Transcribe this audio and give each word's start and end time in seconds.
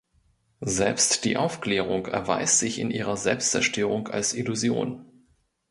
Selbst 0.65 1.25
die 1.25 1.37
Aufklärung 1.37 2.07
erweist 2.07 2.57
sich 2.57 2.79
mit 2.83 2.91
ihrer 2.91 3.15
Selbstzerstörung 3.17 4.07
als 4.07 4.33
Illusion. 4.33 5.05